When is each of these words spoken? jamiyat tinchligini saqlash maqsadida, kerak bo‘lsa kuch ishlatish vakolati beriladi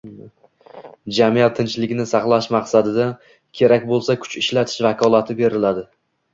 jamiyat 1.17 1.53
tinchligini 1.59 2.07
saqlash 2.13 2.49
maqsadida, 2.57 3.07
kerak 3.61 3.87
bo‘lsa 3.93 4.19
kuch 4.27 4.37
ishlatish 4.45 4.85
vakolati 4.91 5.41
beriladi 5.47 5.89